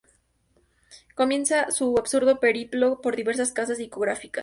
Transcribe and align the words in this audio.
Comienza 1.13 1.69
su 1.69 1.93
absurdo 1.95 2.39
periplo 2.39 3.01
por 3.01 3.15
diversas 3.15 3.51
casas 3.51 3.77
discográficas. 3.77 4.39